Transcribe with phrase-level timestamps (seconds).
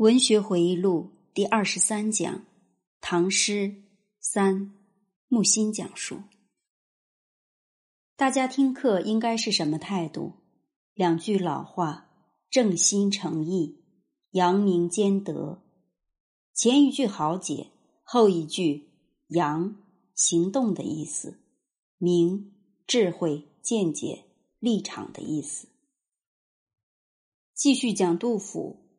[0.00, 2.46] 文学回忆录第二十三讲：
[3.02, 3.82] 唐诗
[4.18, 4.72] 三，
[5.28, 6.22] 木心讲述。
[8.16, 10.32] 大家听课应该是什么态度？
[10.94, 12.08] 两句老话：
[12.48, 13.84] 正心诚意，
[14.30, 15.60] 扬名兼德。
[16.54, 17.66] 前一句好解，
[18.02, 18.88] 后一句
[19.26, 19.76] 扬
[20.14, 21.38] 行动的意思，
[21.98, 22.54] 明
[22.86, 24.24] 智慧、见解、
[24.60, 25.68] 立场的意思。
[27.52, 28.89] 继续讲杜甫。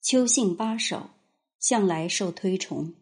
[0.00, 1.10] 秋兴八首
[1.58, 2.94] 向来受推崇，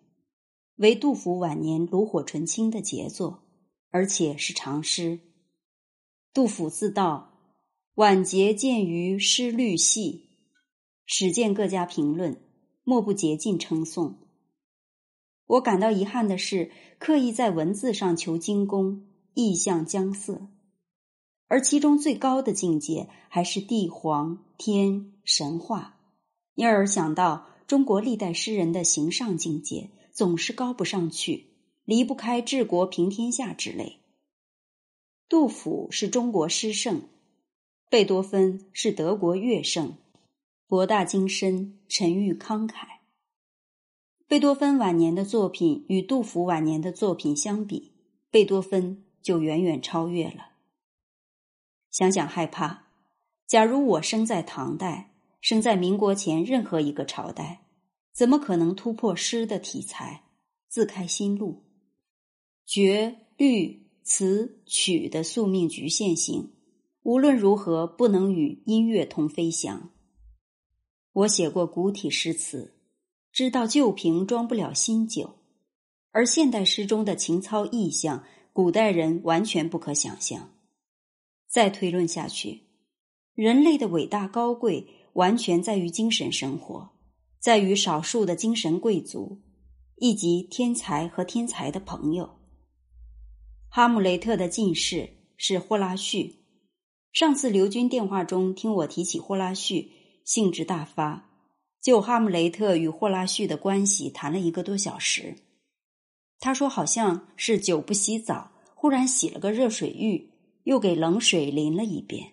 [0.76, 3.42] 为杜甫晚年炉火纯青的杰作，
[3.90, 5.20] 而且是长诗。
[6.32, 7.38] 杜甫自道
[7.94, 10.30] 晚节见于诗律细，
[11.04, 12.40] 史见各家评论，
[12.82, 14.18] 莫不竭尽称颂。
[15.46, 20.48] 我感到遗憾的是，刻意在文字上求精工，意象僵涩，
[21.46, 25.95] 而其中最高的境界还是帝皇天神话。
[26.56, 31.46] 因而想到中国历代诗人的形上境界总是高不上去，
[31.84, 34.00] 离不开治国平天下之类。
[35.28, 37.02] 杜甫是中国诗圣，
[37.90, 39.96] 贝多芬是德国乐圣，
[40.66, 42.86] 博大精深，沉郁慷慨。
[44.26, 47.92] 贝多芬晚年的作品与杜甫晚年的作品相比，
[48.30, 50.52] 贝多芬就远远超越了。
[51.90, 52.84] 想想害怕，
[53.46, 55.12] 假如我生在唐代。
[55.40, 57.66] 生在民国前任何一个朝代，
[58.12, 60.24] 怎么可能突破诗的题材，
[60.68, 61.64] 自开新路？
[62.64, 66.52] 绝律词曲的宿命局限性，
[67.02, 69.90] 无论如何不能与音乐同飞翔。
[71.12, 72.74] 我写过古体诗词，
[73.30, 75.38] 知道旧瓶装不了新酒，
[76.10, 80.50] 而现代诗中的情操意象，古代人完全不可想象。
[81.46, 82.62] 再推论下去，
[83.34, 84.88] 人类的伟大高贵。
[85.16, 86.90] 完全在于精神生活，
[87.40, 89.40] 在于少数的精神贵族，
[89.96, 92.38] 以及天才和天才的朋友。
[93.70, 96.44] 哈姆雷特的近视是霍拉旭。
[97.12, 99.90] 上次刘军电话中听我提起霍拉旭，
[100.22, 101.30] 兴致大发，
[101.80, 105.34] 就哈姆雷特与霍拉旭的关系谈了一个多小时。
[106.38, 110.30] 他说好像是久不洗澡，忽然洗了个热水浴，
[110.64, 112.32] 又给冷水淋了一遍。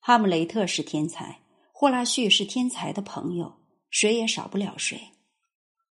[0.00, 1.41] 哈姆雷特是天才。
[1.82, 3.54] 霍拉旭是天才的朋友，
[3.90, 5.08] 谁也少不了谁。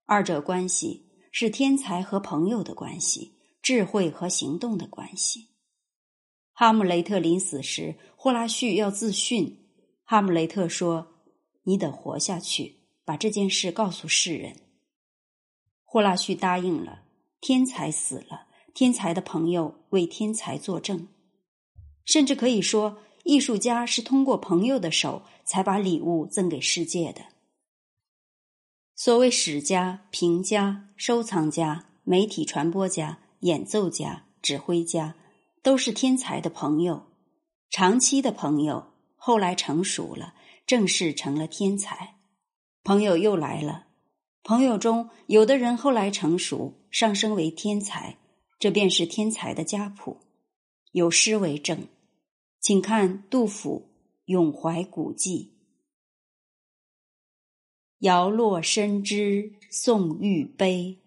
[0.06, 5.48] 二者关系是天才和朋友的关系，智慧和行动的关系。
[6.52, 9.56] 哈姆雷特临死时，霍拉旭要自殉。
[10.04, 11.14] 哈姆雷特说
[11.66, 14.54] ：“你得活下去，把这件事告诉世人。”
[15.82, 17.02] 霍拉旭答应了。
[17.40, 21.08] 天才死了，天才的朋友为天才作证，
[22.04, 22.98] 甚至可以说。
[23.24, 27.22] 艺术家是通过朋友的手才把礼物赠给世界的。
[28.94, 35.14] 所谓史家、评家、收藏家、媒体传播家、演奏家、指挥家，
[35.62, 37.06] 都是天才的朋友，
[37.70, 40.34] 长期的朋友，后来成熟了，
[40.66, 42.16] 正式成了天才。
[42.84, 43.86] 朋友又来了，
[44.42, 48.18] 朋友中有的人后来成熟，上升为天才，
[48.58, 50.18] 这便是天才的家谱，
[50.92, 51.86] 有诗为证。
[52.62, 53.88] 请看杜甫
[54.26, 55.52] 《咏怀古迹》
[58.06, 61.00] ：“摇落深枝送玉杯，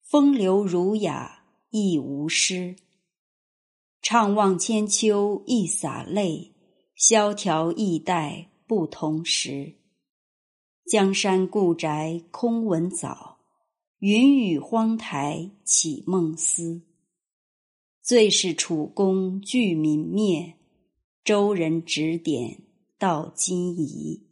[0.00, 2.74] 风流儒雅亦无诗。
[4.02, 6.52] 怅望千秋一洒泪，
[6.96, 9.74] 萧条易代不同时。
[10.90, 13.38] 江山故宅空闻早，
[14.00, 16.82] 云雨荒台起梦思。
[18.02, 20.54] 最是楚宫俱泯灭。”
[21.24, 22.62] 周人指点
[22.98, 24.26] 到今宜。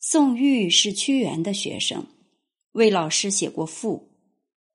[0.00, 2.06] 宋玉是屈原的学生，
[2.72, 4.10] 为老师写过赋。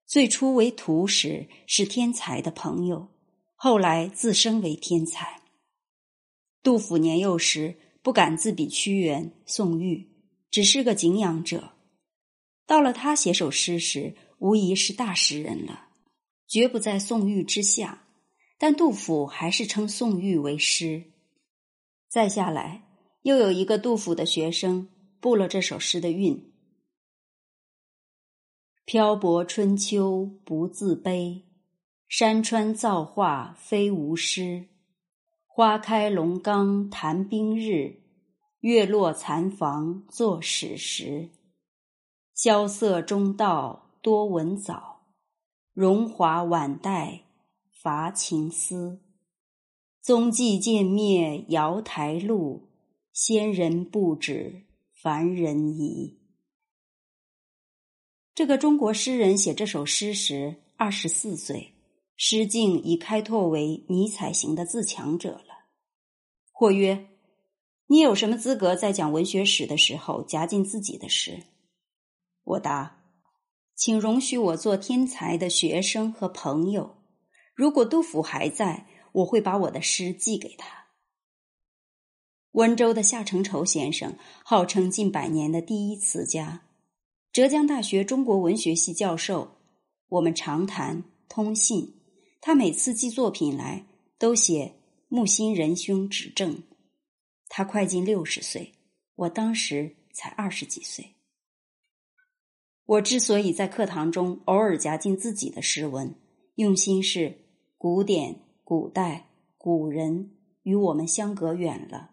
[0.06, 3.08] 最初为徒时是天才的朋友，
[3.56, 5.42] 后来自升为天才。
[6.62, 10.08] 杜甫年幼时不敢自比屈原、宋玉，
[10.52, 11.74] 只是个敬仰者。
[12.68, 15.88] 到了他写首诗时，无疑是大诗人了，
[16.48, 18.06] 绝不在宋玉之下。
[18.60, 21.02] 但杜甫还是称宋玉为师。
[22.10, 22.84] 再下来，
[23.22, 24.90] 又有一个杜甫的学生
[25.22, 26.52] 布了这首诗的韵
[28.84, 31.44] ：“漂泊春秋不自卑，
[32.10, 34.68] 山川造化非吾师。
[35.46, 38.02] 花开龙冈谈冰日，
[38.60, 41.30] 月落残房作史实。
[42.34, 45.02] 萧瑟中道多闻早，
[45.74, 47.22] 荣华晚代。”
[47.82, 49.00] 伐情思，
[50.02, 52.68] 踪迹渐灭瑶台路，
[53.14, 56.20] 仙人不止凡人矣。
[58.36, 61.74] 这个中国诗人写这首诗时二十四岁，
[62.18, 65.70] 诗境已开拓为尼采型的自强者了。
[66.52, 67.08] 或曰
[67.88, 71.44] ：“你有什么资格在讲文学史的时候夹进自己的诗？”
[72.44, 73.06] 我答
[73.74, 76.99] ：“请容许我做天才的学生和朋友。
[77.60, 80.86] 如果杜甫还在，我会把我的诗寄给他。”
[82.56, 84.16] 温州的夏承畴先生
[84.46, 86.62] 号称近百年的第一词家，
[87.34, 89.58] 浙江大学中国文学系教授。
[90.08, 92.00] 我们常谈通信，
[92.40, 93.86] 他每次寄作品来
[94.18, 94.76] 都写
[95.10, 96.64] “木心仁兄指正”。
[97.50, 98.72] 他快近六十岁，
[99.16, 101.16] 我当时才二十几岁。
[102.86, 106.16] 我之所以在课堂中偶尔夹进自己的诗文，
[106.56, 107.49] 用心是
[107.80, 112.10] 古典、古代、古人与我们相隔远了。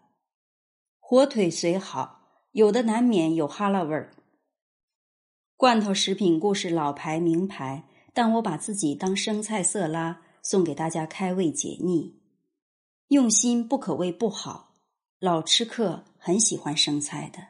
[0.97, 2.21] 火腿虽好，
[2.53, 4.15] 有的难免有哈喇味儿。
[5.57, 7.83] 罐头食品故事老牌名牌，
[8.13, 12.17] 但我把自己当生菜色拉送给大家开胃解腻。
[13.09, 14.73] 用心不可谓不好，
[15.19, 17.45] 老吃客很喜欢生菜的。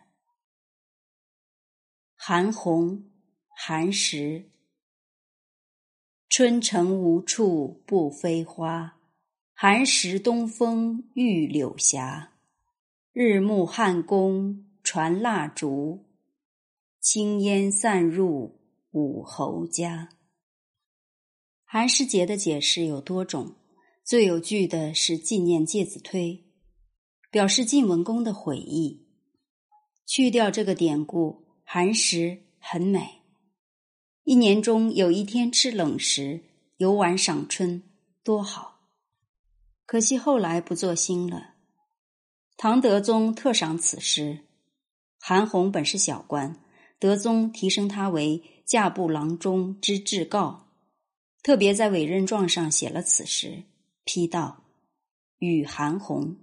[2.15, 3.11] 韩红，
[3.49, 4.49] 韩食。
[6.29, 8.97] 春城无处不飞花，
[9.53, 12.27] 寒食东风御柳斜。
[13.13, 16.05] 日暮汉宫传蜡烛，
[16.99, 18.59] 青烟散入
[18.91, 20.09] 武侯家。
[21.63, 23.55] 寒食节的解释有多种，
[24.03, 26.45] 最有据的是纪念介子推，
[27.31, 29.07] 表示晋文公的悔意。
[30.05, 33.16] 去掉这个典故，寒食很美。
[34.27, 36.41] 一年中有一天吃冷食，
[36.79, 37.81] 游玩赏春，
[38.25, 38.81] 多好。
[39.85, 41.53] 可惜后来不作兴了。
[42.57, 44.39] 唐德宗特赏此诗，
[45.17, 46.61] 韩红本是小官，
[46.99, 50.59] 德宗提升他为驾部郎中之至诰，
[51.41, 53.63] 特别在委任状上写了此诗，
[54.03, 54.65] 批道
[55.39, 56.35] ：“与韩红。”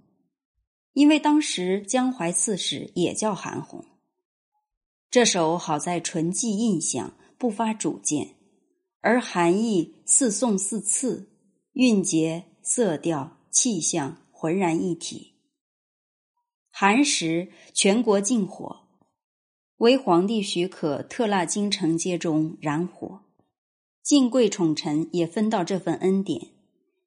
[0.93, 3.85] 因为当时江淮刺史也叫韩红。
[5.11, 8.35] 这首好在纯记印象，不发主见，
[9.01, 11.29] 而含义似颂似次，
[11.73, 15.33] 韵节、色调、气象浑然一体。
[16.71, 18.87] 寒食全国禁火，
[19.77, 23.21] 唯皇帝许可特纳京城街中燃火。
[24.03, 26.49] 晋贵宠臣也分到这份恩典。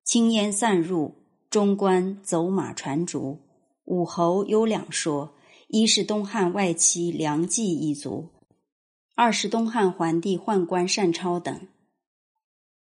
[0.05, 1.15] 青烟散入，
[1.51, 3.39] 中官走马传烛。
[3.85, 5.35] 武侯有两说：
[5.69, 8.31] 一是东汉外戚梁冀一族；
[9.21, 11.67] 二是东汉桓帝宦官单超等。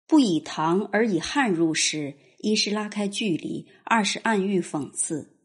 [0.06, 5.36] 不以唐而以汉入诗，一是拉开距离，二是暗喻讽刺。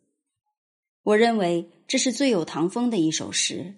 [1.01, 3.73] 我认为这是最有唐风的一首诗。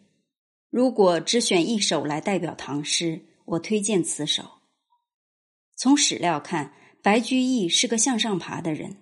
[0.69, 4.44] 如果只选一首来代表唐诗，我推荐此首。
[5.77, 8.98] 从史料看，白居易是个向上爬的人，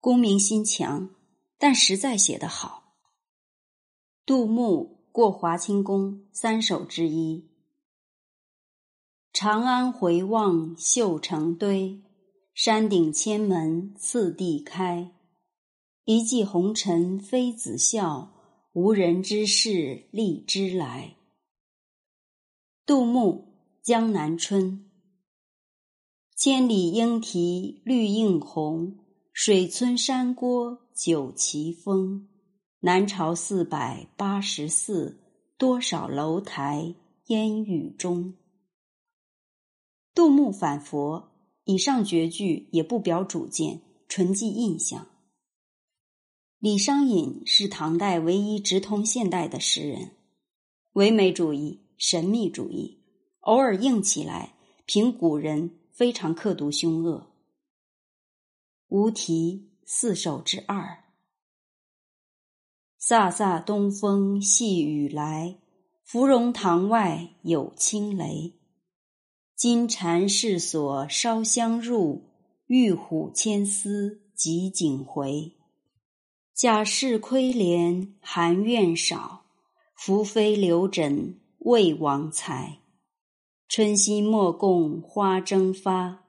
[0.00, 1.10] 功名心强，
[1.58, 2.94] 但实在写得好。
[4.24, 7.48] 杜牧《过华清宫》三首之一：
[9.32, 12.00] 长安回望绣成堆，
[12.54, 15.10] 山顶千门次第开。
[16.04, 18.32] 一骑红尘妃子笑，
[18.74, 21.16] 无人知是荔枝来。
[22.86, 23.48] 杜牧
[23.84, 24.70] 《江南春》：
[26.36, 28.96] 千里莺啼绿映红，
[29.32, 32.28] 水村山郭酒旗风。
[32.80, 35.18] 南朝四百八十寺，
[35.56, 36.94] 多少楼台
[37.26, 38.34] 烟雨中。
[40.14, 41.32] 杜牧反佛，
[41.64, 45.08] 以上绝句也不表主见，纯记印象。
[46.60, 50.12] 李商隐是唐代唯一直通现代的诗人，
[50.92, 53.02] 唯美主义、神秘主义，
[53.40, 54.54] 偶尔硬起来，
[54.86, 57.26] 凭古人非常刻毒凶恶。
[58.86, 61.04] 无题四首之二：
[63.08, 65.56] 飒飒东风细雨来，
[66.04, 68.52] 芙蓉塘外有轻雷。
[69.56, 72.24] 金蝉试锁烧香入，
[72.66, 75.54] 玉虎牵丝汲锦回。
[76.54, 79.46] 贾氏窥帘含怨少，
[79.96, 82.80] 宓妃留枕未王才。
[83.70, 86.26] 春心莫共花争发，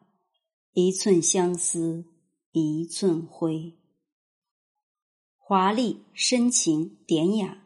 [0.71, 2.05] 一寸相思
[2.53, 3.78] 一寸灰。
[5.49, 7.63] 华丽、深情、典雅，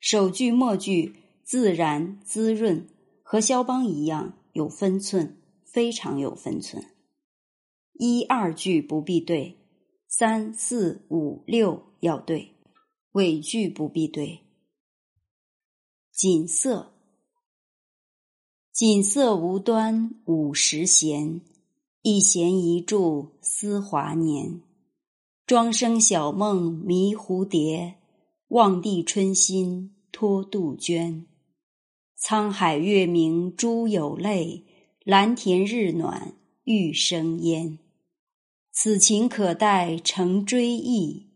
[0.00, 2.88] 首句末句自然滋润，
[3.22, 6.84] 和肖邦一样有分寸，非常有分寸。
[7.92, 9.56] 一二句不必对。
[10.08, 12.56] 三四五六要对，
[13.12, 14.40] 尾句不必对。
[16.10, 16.90] 锦瑟，
[18.72, 21.40] 锦瑟无端五十弦，
[22.02, 24.62] 一弦一柱思华年。
[25.50, 27.96] 庄生晓梦迷蝴蝶，
[28.50, 31.26] 望帝春心托杜鹃。
[32.20, 34.64] 沧海月明珠有泪，
[35.02, 37.80] 蓝田日暖玉生烟。
[38.70, 41.26] 此情可待成追忆，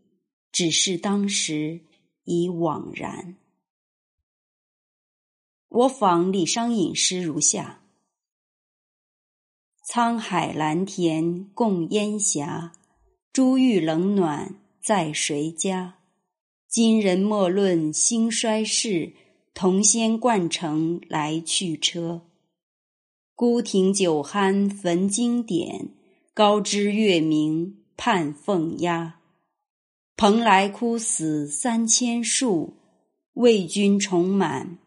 [0.49, 1.81] 只是当时
[2.23, 3.35] 已惘然。
[5.67, 7.81] 我仿李商隐诗如下：
[9.85, 12.71] 沧海蓝田共烟霞。
[13.35, 15.95] 珠玉冷暖在谁家？
[16.69, 19.11] 今人莫论兴衰事，
[19.53, 22.21] 同仙冠城来去车。
[23.35, 25.89] 孤亭酒酣焚经典，
[26.33, 29.19] 高知月明盼凤鸦。
[30.15, 32.75] 蓬莱枯死三千树，
[33.33, 34.77] 为君重满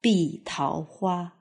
[0.00, 1.34] 碧桃花。